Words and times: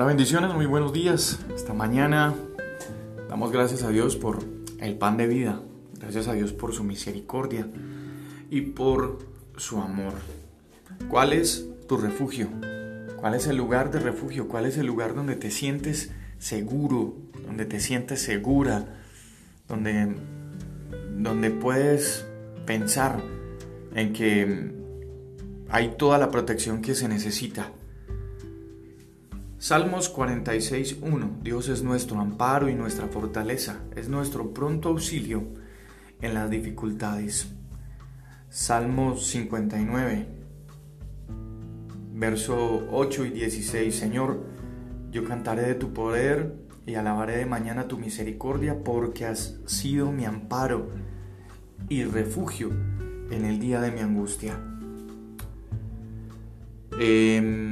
Hola, 0.00 0.08
bendiciones, 0.08 0.54
muy 0.54 0.64
buenos 0.64 0.94
días. 0.94 1.40
Esta 1.54 1.74
mañana 1.74 2.34
damos 3.28 3.52
gracias 3.52 3.82
a 3.82 3.90
Dios 3.90 4.16
por 4.16 4.38
el 4.78 4.96
pan 4.96 5.18
de 5.18 5.26
vida, 5.26 5.60
gracias 5.98 6.26
a 6.26 6.32
Dios 6.32 6.54
por 6.54 6.72
su 6.72 6.84
misericordia 6.84 7.68
y 8.48 8.62
por 8.62 9.18
su 9.58 9.78
amor. 9.78 10.14
¿Cuál 11.10 11.34
es 11.34 11.68
tu 11.86 11.98
refugio? 11.98 12.48
¿Cuál 13.18 13.34
es 13.34 13.46
el 13.46 13.58
lugar 13.58 13.90
de 13.90 14.00
refugio? 14.00 14.48
¿Cuál 14.48 14.64
es 14.64 14.78
el 14.78 14.86
lugar 14.86 15.14
donde 15.14 15.36
te 15.36 15.50
sientes 15.50 16.10
seguro, 16.38 17.14
donde 17.44 17.66
te 17.66 17.78
sientes 17.78 18.22
segura, 18.22 18.86
donde, 19.68 20.16
donde 21.18 21.50
puedes 21.50 22.24
pensar 22.64 23.22
en 23.94 24.14
que 24.14 24.72
hay 25.68 25.96
toda 25.98 26.16
la 26.16 26.30
protección 26.30 26.80
que 26.80 26.94
se 26.94 27.06
necesita? 27.06 27.72
Salmos 29.60 30.16
46.1 30.16 31.42
Dios 31.42 31.68
es 31.68 31.82
nuestro 31.82 32.18
amparo 32.18 32.70
y 32.70 32.74
nuestra 32.74 33.08
fortaleza, 33.08 33.82
es 33.94 34.08
nuestro 34.08 34.54
pronto 34.54 34.88
auxilio 34.88 35.44
en 36.22 36.32
las 36.32 36.48
dificultades. 36.48 37.52
Salmos 38.48 39.26
59, 39.26 40.26
verso 42.14 42.86
8 42.90 43.26
y 43.26 43.30
16 43.32 43.94
Señor, 43.94 44.46
yo 45.10 45.26
cantaré 45.26 45.64
de 45.64 45.74
tu 45.74 45.92
poder 45.92 46.54
y 46.86 46.94
alabaré 46.94 47.36
de 47.36 47.44
mañana 47.44 47.86
tu 47.86 47.98
misericordia 47.98 48.82
porque 48.82 49.26
has 49.26 49.60
sido 49.66 50.10
mi 50.10 50.24
amparo 50.24 50.88
y 51.90 52.04
refugio 52.04 52.70
en 53.30 53.44
el 53.44 53.58
día 53.58 53.82
de 53.82 53.90
mi 53.90 54.00
angustia. 54.00 54.58
Em, 56.98 57.69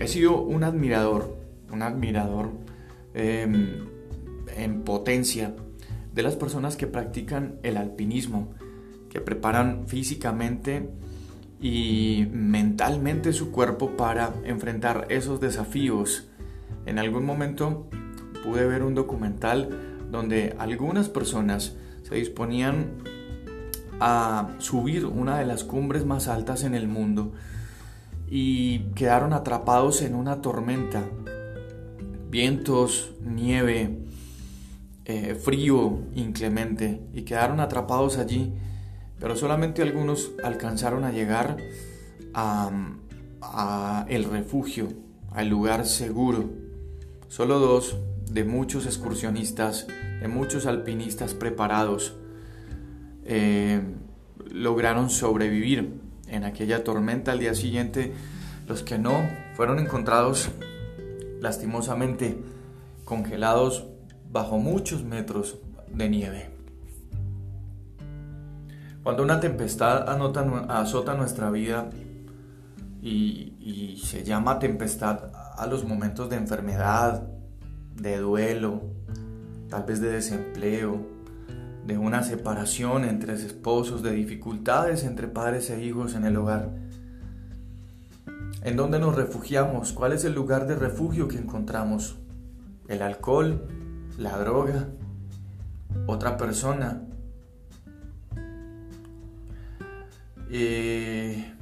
he 0.00 0.08
sido 0.08 0.40
un 0.40 0.64
admirador, 0.64 1.36
un 1.70 1.82
admirador 1.82 2.50
em, 3.14 3.86
en 4.56 4.82
potencia 4.82 5.54
de 6.12 6.22
las 6.22 6.36
personas 6.36 6.76
que 6.76 6.86
practican 6.86 7.58
el 7.62 7.76
alpinismo, 7.76 8.48
que 9.10 9.20
preparan 9.20 9.86
físicamente 9.86 10.88
y 11.60 12.26
mentalmente 12.32 13.32
su 13.34 13.52
cuerpo 13.52 13.96
para 13.96 14.32
enfrentar 14.44 15.06
esos 15.10 15.38
desafíos. 15.38 16.28
En 16.86 16.98
algún 16.98 17.24
momento 17.24 17.86
pude 18.42 18.66
ver 18.66 18.82
un 18.82 18.94
documental 18.94 19.68
donde 20.10 20.56
algunas 20.58 21.10
personas 21.10 21.76
se 22.02 22.14
disponían 22.14 22.86
a 24.00 24.48
subir 24.58 25.04
una 25.04 25.38
de 25.38 25.44
las 25.44 25.62
cumbres 25.62 26.06
más 26.06 26.26
altas 26.26 26.64
en 26.64 26.74
el 26.74 26.88
mundo 26.88 27.34
y 28.30 28.78
quedaron 28.94 29.32
atrapados 29.32 30.02
en 30.02 30.14
una 30.14 30.40
tormenta. 30.40 31.04
Vientos, 32.30 33.10
nieve, 33.22 33.98
eh, 35.04 35.34
frío 35.34 35.98
inclemente 36.14 37.00
y 37.12 37.22
quedaron 37.22 37.58
atrapados 37.58 38.16
allí, 38.16 38.52
pero 39.18 39.34
solamente 39.34 39.82
algunos 39.82 40.30
alcanzaron 40.44 41.02
a 41.02 41.10
llegar 41.10 41.56
a, 42.32 42.70
el 44.08 44.24
refugio, 44.24 44.88
al 45.32 45.48
lugar 45.48 45.84
seguro. 45.84 46.50
Solo 47.26 47.58
dos 47.58 47.96
de 48.30 48.44
muchos 48.44 48.86
excursionistas, 48.86 49.88
de 50.20 50.28
muchos 50.28 50.66
alpinistas 50.66 51.34
preparados, 51.34 52.14
eh, 53.24 53.80
lograron 54.52 55.10
sobrevivir 55.10 56.09
en 56.30 56.44
aquella 56.44 56.84
tormenta. 56.84 57.32
Al 57.32 57.40
día 57.40 57.54
siguiente, 57.54 58.12
los 58.66 58.82
que 58.82 58.98
no 58.98 59.28
fueron 59.54 59.78
encontrados 59.78 60.48
lastimosamente 61.40 62.38
congelados 63.04 63.86
bajo 64.30 64.58
muchos 64.58 65.02
metros 65.02 65.58
de 65.92 66.08
nieve. 66.08 66.50
Cuando 69.02 69.22
una 69.22 69.40
tempestad 69.40 70.08
azota 70.68 71.14
nuestra 71.14 71.50
vida 71.50 71.88
y, 73.02 73.98
se 74.04 74.24
llama 74.24 74.58
tempestad 74.58 75.30
a 75.56 75.66
los 75.66 75.84
momentos 75.84 76.28
de 76.30 76.36
enfermedad, 76.36 77.22
de 77.96 78.18
duelo, 78.18 78.82
tal 79.68 79.84
vez 79.84 80.00
de 80.00 80.10
desempleo, 80.10 81.06
de 81.90 81.98
una 81.98 82.22
separación 82.22 83.04
entre 83.04 83.32
esposos, 83.34 84.00
de 84.00 84.12
dificultades 84.12 85.02
entre 85.02 85.26
padres 85.26 85.70
e 85.70 85.84
hijos 85.84 86.14
en 86.14 86.24
el 86.24 86.36
hogar. 86.36 86.70
¿En 88.62 88.76
dónde 88.76 89.00
nos 89.00 89.16
refugiamos? 89.16 89.92
¿Cuál 89.92 90.12
es 90.12 90.24
el 90.24 90.32
lugar 90.32 90.68
de 90.68 90.76
refugio 90.76 91.26
que 91.26 91.36
encontramos? 91.36 92.16
¿El 92.86 93.02
alcohol? 93.02 93.66
¿La 94.18 94.38
droga? 94.38 94.86
¿Otra 96.06 96.36
persona? 96.36 97.02
Eh, 100.48 101.52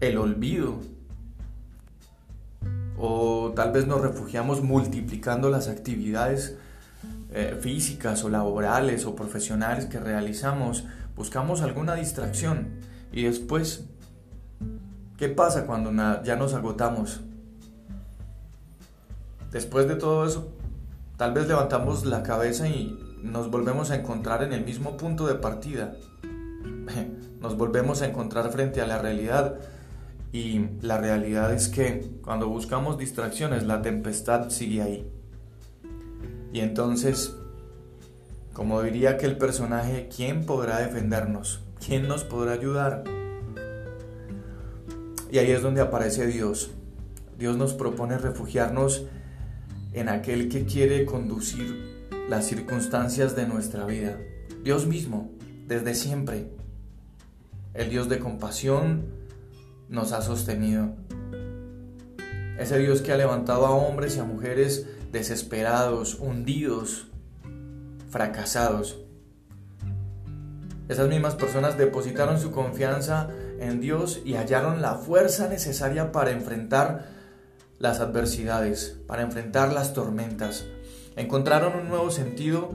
¿El 0.00 0.18
olvido? 0.18 0.78
¿O 2.98 3.52
tal 3.56 3.72
vez 3.72 3.86
nos 3.86 4.02
refugiamos 4.02 4.62
multiplicando 4.62 5.48
las 5.48 5.68
actividades 5.68 6.58
eh, 7.32 7.56
físicas 7.60 8.24
o 8.24 8.28
laborales 8.28 9.06
o 9.06 9.14
profesionales 9.14 9.86
que 9.86 10.00
realizamos, 10.00 10.84
buscamos 11.14 11.62
alguna 11.62 11.94
distracción 11.94 12.68
y 13.12 13.24
después, 13.24 13.84
¿qué 15.16 15.28
pasa 15.28 15.66
cuando 15.66 15.92
ya 16.22 16.36
nos 16.36 16.54
agotamos? 16.54 17.20
Después 19.50 19.88
de 19.88 19.96
todo 19.96 20.26
eso, 20.26 20.52
tal 21.16 21.32
vez 21.32 21.48
levantamos 21.48 22.04
la 22.04 22.22
cabeza 22.22 22.68
y 22.68 22.98
nos 23.22 23.50
volvemos 23.50 23.90
a 23.90 23.96
encontrar 23.96 24.42
en 24.42 24.52
el 24.52 24.64
mismo 24.64 24.96
punto 24.96 25.26
de 25.26 25.34
partida. 25.34 25.94
Nos 27.40 27.56
volvemos 27.56 28.02
a 28.02 28.06
encontrar 28.06 28.50
frente 28.50 28.80
a 28.80 28.86
la 28.86 28.98
realidad 28.98 29.56
y 30.32 30.66
la 30.82 30.98
realidad 30.98 31.52
es 31.52 31.68
que 31.68 32.18
cuando 32.22 32.48
buscamos 32.48 32.98
distracciones 32.98 33.64
la 33.64 33.82
tempestad 33.82 34.50
sigue 34.50 34.82
ahí. 34.82 35.19
Y 36.52 36.60
entonces, 36.60 37.36
como 38.52 38.82
diría 38.82 39.10
aquel 39.10 39.38
personaje, 39.38 40.08
¿quién 40.14 40.44
podrá 40.44 40.78
defendernos? 40.78 41.60
¿Quién 41.84 42.08
nos 42.08 42.24
podrá 42.24 42.52
ayudar? 42.52 43.04
Y 45.30 45.38
ahí 45.38 45.50
es 45.50 45.62
donde 45.62 45.80
aparece 45.80 46.26
Dios. 46.26 46.72
Dios 47.38 47.56
nos 47.56 47.74
propone 47.74 48.18
refugiarnos 48.18 49.06
en 49.92 50.08
aquel 50.08 50.48
que 50.48 50.64
quiere 50.64 51.04
conducir 51.06 52.08
las 52.28 52.46
circunstancias 52.46 53.34
de 53.36 53.46
nuestra 53.46 53.86
vida. 53.86 54.18
Dios 54.62 54.86
mismo, 54.86 55.30
desde 55.66 55.94
siempre. 55.94 56.48
El 57.74 57.90
Dios 57.90 58.08
de 58.08 58.18
compasión 58.18 59.06
nos 59.88 60.12
ha 60.12 60.22
sostenido. 60.22 60.90
Ese 62.58 62.78
Dios 62.78 63.00
que 63.00 63.12
ha 63.12 63.16
levantado 63.16 63.66
a 63.66 63.70
hombres 63.70 64.16
y 64.16 64.20
a 64.20 64.24
mujeres 64.24 64.86
desesperados, 65.10 66.16
hundidos, 66.20 67.08
fracasados. 68.10 68.98
Esas 70.88 71.08
mismas 71.08 71.36
personas 71.36 71.78
depositaron 71.78 72.40
su 72.40 72.50
confianza 72.50 73.28
en 73.60 73.80
Dios 73.80 74.20
y 74.24 74.34
hallaron 74.34 74.82
la 74.82 74.96
fuerza 74.96 75.48
necesaria 75.48 76.10
para 76.12 76.32
enfrentar 76.32 77.08
las 77.78 78.00
adversidades, 78.00 78.98
para 79.06 79.22
enfrentar 79.22 79.72
las 79.72 79.94
tormentas. 79.94 80.66
Encontraron 81.16 81.74
un 81.74 81.88
nuevo 81.88 82.10
sentido 82.10 82.70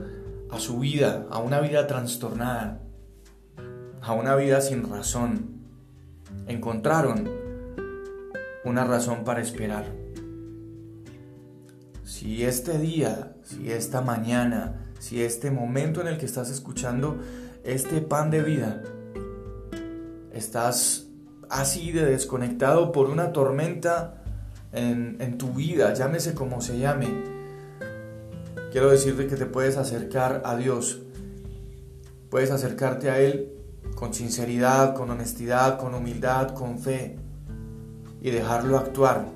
a 0.50 0.58
su 0.60 0.78
vida, 0.78 1.26
a 1.30 1.38
una 1.38 1.60
vida 1.60 1.86
trastornada, 1.86 2.80
a 4.00 4.12
una 4.12 4.34
vida 4.34 4.60
sin 4.60 4.88
razón. 4.88 5.60
Encontraron 6.46 7.28
una 8.64 8.84
razón 8.84 9.24
para 9.24 9.40
esperar. 9.40 10.05
Si 12.06 12.44
este 12.44 12.78
día, 12.78 13.32
si 13.42 13.72
esta 13.72 14.00
mañana, 14.00 14.92
si 15.00 15.24
este 15.24 15.50
momento 15.50 16.00
en 16.00 16.06
el 16.06 16.18
que 16.18 16.26
estás 16.26 16.50
escuchando 16.50 17.16
este 17.64 18.00
pan 18.00 18.30
de 18.30 18.42
vida, 18.42 18.80
estás 20.32 21.08
así 21.50 21.90
de 21.90 22.04
desconectado 22.04 22.92
por 22.92 23.10
una 23.10 23.32
tormenta 23.32 24.22
en, 24.70 25.36
tu 25.36 25.52
vida, 25.54 25.94
llámese 25.94 26.32
como 26.32 26.60
se 26.60 26.78
llame, 26.78 27.08
quiero 28.70 28.90
decirte 28.90 29.26
que 29.26 29.34
te 29.34 29.46
puedes 29.46 29.76
acercar 29.76 30.42
a 30.44 30.56
Dios, 30.56 31.02
puedes 32.30 32.52
acercarte 32.52 33.10
a 33.10 33.18
Él 33.18 33.50
con 33.96 34.14
sinceridad, 34.14 34.94
con 34.94 35.10
honestidad, 35.10 35.76
con 35.76 35.92
humildad, 35.92 36.54
con 36.54 36.78
fe 36.78 37.16
y 38.20 38.30
dejarlo 38.30 38.78
actuar 38.78 39.26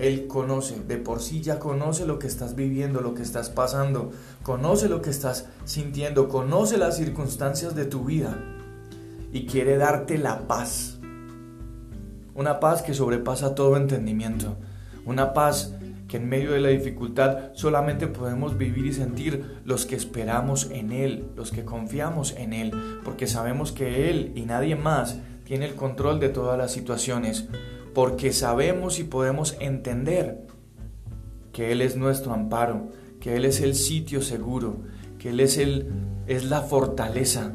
él 0.00 0.26
conoce, 0.26 0.80
de 0.80 0.96
por 0.96 1.20
sí 1.20 1.40
ya 1.42 1.58
conoce 1.58 2.06
lo 2.06 2.18
que 2.18 2.26
estás 2.26 2.54
viviendo, 2.56 3.00
lo 3.00 3.14
que 3.14 3.22
estás 3.22 3.50
pasando, 3.50 4.10
conoce 4.42 4.88
lo 4.88 5.02
que 5.02 5.10
estás 5.10 5.46
sintiendo, 5.64 6.28
conoce 6.28 6.78
las 6.78 6.96
circunstancias 6.96 7.74
de 7.74 7.84
tu 7.84 8.04
vida 8.04 8.38
y 9.32 9.46
quiere 9.46 9.76
darte 9.76 10.18
la 10.18 10.48
paz. 10.48 10.98
Una 12.34 12.60
paz 12.60 12.82
que 12.82 12.94
sobrepasa 12.94 13.54
todo 13.54 13.76
entendimiento, 13.76 14.56
una 15.04 15.34
paz 15.34 15.74
que 16.08 16.16
en 16.16 16.28
medio 16.28 16.52
de 16.52 16.60
la 16.60 16.68
dificultad 16.68 17.52
solamente 17.52 18.08
podemos 18.08 18.58
vivir 18.58 18.86
y 18.86 18.92
sentir 18.92 19.60
los 19.64 19.86
que 19.86 19.94
esperamos 19.94 20.68
en 20.72 20.90
Él, 20.90 21.28
los 21.36 21.52
que 21.52 21.64
confiamos 21.64 22.34
en 22.36 22.52
Él, 22.52 23.00
porque 23.04 23.28
sabemos 23.28 23.70
que 23.70 24.10
Él 24.10 24.32
y 24.34 24.42
nadie 24.42 24.74
más 24.74 25.18
tiene 25.44 25.66
el 25.66 25.74
control 25.74 26.18
de 26.18 26.28
todas 26.28 26.58
las 26.58 26.72
situaciones, 26.72 27.48
porque 27.94 28.32
sabemos 28.32 28.98
y 28.98 29.04
podemos 29.04 29.56
entender 29.60 30.46
que 31.52 31.72
Él 31.72 31.82
es 31.82 31.96
nuestro 31.96 32.32
amparo, 32.32 32.88
que 33.20 33.36
Él 33.36 33.44
es 33.44 33.60
el 33.60 33.74
sitio 33.74 34.22
seguro, 34.22 34.78
que 35.18 35.30
Él 35.30 35.40
es, 35.40 35.58
el, 35.58 35.88
es 36.26 36.44
la 36.44 36.62
fortaleza. 36.62 37.54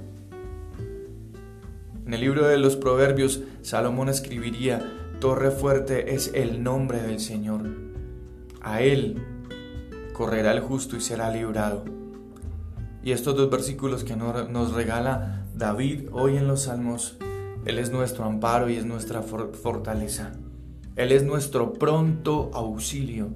En 2.06 2.14
el 2.14 2.22
libro 2.22 2.48
de 2.48 2.58
los 2.58 2.76
Proverbios, 2.76 3.42
Salomón 3.62 4.10
escribiría, 4.10 4.94
Torre 5.20 5.50
fuerte 5.50 6.14
es 6.14 6.32
el 6.36 6.62
nombre 6.62 7.02
del 7.02 7.20
Señor. 7.20 7.64
A 8.62 8.81
Él 8.81 9.24
correrá 10.14 10.52
el 10.52 10.60
justo 10.60 10.98
y 10.98 11.02
será 11.02 11.31
librado. 11.31 11.86
Y 13.04 13.12
estos 13.12 13.36
dos 13.36 13.50
versículos 13.50 14.04
que 14.04 14.16
nos 14.16 14.74
regala 14.74 15.46
David 15.56 16.10
hoy 16.12 16.38
en 16.38 16.48
los 16.48 16.64
Salmos, 16.64 17.18
Él 17.66 17.80
es 17.80 17.92
nuestro 17.92 18.26
amparo 18.26 18.70
y 18.70 18.76
es 18.76 18.86
nuestra 18.86 19.22
fortaleza. 19.22 20.34
Él 20.96 21.12
es 21.12 21.24
nuestro 21.24 21.74
pronto 21.74 22.52
auxilio 22.54 23.30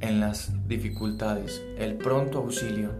en 0.00 0.20
las 0.20 0.52
dificultades, 0.68 1.62
el 1.78 1.96
pronto 1.96 2.38
auxilio. 2.38 2.90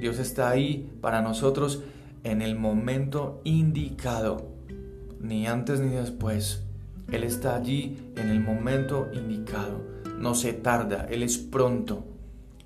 Dios 0.00 0.18
está 0.18 0.50
ahí 0.50 0.90
para 1.00 1.22
nosotros 1.22 1.82
en 2.24 2.42
el 2.42 2.54
momento 2.54 3.40
indicado, 3.44 4.48
ni 5.20 5.46
antes 5.46 5.80
ni 5.80 5.90
después. 5.90 6.62
Él 7.10 7.24
está 7.24 7.56
allí 7.56 8.12
en 8.16 8.28
el 8.28 8.40
momento 8.40 9.08
indicado 9.12 9.98
no 10.18 10.34
se 10.34 10.52
tarda, 10.52 11.06
Él 11.08 11.22
es 11.22 11.38
pronto 11.38 12.04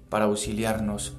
para 0.08 0.24
auxiliarnos, 0.24 1.16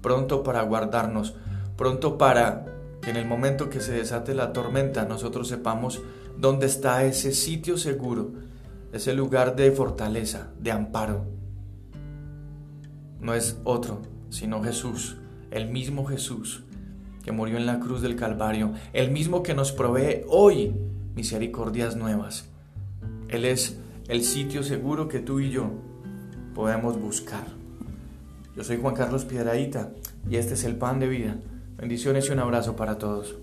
pronto 0.00 0.42
para 0.42 0.62
guardarnos, 0.62 1.34
pronto 1.76 2.18
para 2.18 2.66
que 3.04 3.10
en 3.10 3.16
el 3.16 3.26
momento 3.26 3.68
que 3.68 3.80
se 3.80 3.92
desate 3.92 4.34
la 4.34 4.52
tormenta 4.52 5.04
nosotros 5.04 5.48
sepamos 5.48 6.02
dónde 6.38 6.66
está 6.66 7.04
ese 7.04 7.32
sitio 7.32 7.76
seguro, 7.76 8.32
ese 8.92 9.12
lugar 9.12 9.56
de 9.56 9.70
fortaleza, 9.72 10.52
de 10.58 10.72
amparo. 10.72 11.26
No 13.20 13.34
es 13.34 13.58
otro, 13.64 14.00
sino 14.30 14.62
Jesús, 14.62 15.18
el 15.50 15.68
mismo 15.68 16.06
Jesús 16.06 16.64
que 17.24 17.32
murió 17.32 17.56
en 17.56 17.66
la 17.66 17.80
cruz 17.80 18.02
del 18.02 18.16
Calvario, 18.16 18.72
el 18.92 19.10
mismo 19.10 19.42
que 19.42 19.54
nos 19.54 19.72
provee 19.72 20.24
hoy 20.28 20.74
misericordias 21.14 21.96
nuevas. 21.96 22.46
Él 23.28 23.46
es 23.46 23.78
el 24.08 24.22
sitio 24.22 24.62
seguro 24.62 25.08
que 25.08 25.20
tú 25.20 25.40
y 25.40 25.50
yo 25.50 25.70
podemos 26.54 27.00
buscar. 27.00 27.46
Yo 28.54 28.62
soy 28.62 28.76
Juan 28.76 28.94
Carlos 28.94 29.24
Piedraíta 29.24 29.90
y 30.28 30.36
este 30.36 30.54
es 30.54 30.64
el 30.64 30.76
pan 30.76 31.00
de 31.00 31.08
vida. 31.08 31.36
Bendiciones 31.76 32.28
y 32.28 32.32
un 32.32 32.38
abrazo 32.38 32.76
para 32.76 32.98
todos. 32.98 33.36